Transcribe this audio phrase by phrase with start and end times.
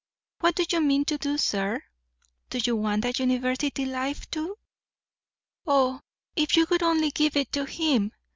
[0.39, 1.79] What do you mean to do, sir?
[2.49, 4.57] Do you want a university life, too?"
[5.67, 6.01] "Oh,
[6.35, 8.11] if you would only give it to him!"